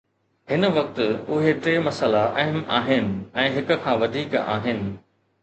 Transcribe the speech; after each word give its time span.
هن 0.51 0.65
وقت، 0.65 0.99
اهي 0.99 1.53
ٽي 1.65 1.73
مسئلا 1.89 2.23
اهم 2.45 2.65
آهن 2.79 3.13
۽ 3.45 3.47
هڪ 3.59 3.79
کان 3.85 4.01
وڌيڪ 4.07 4.37
آهن 4.57 4.83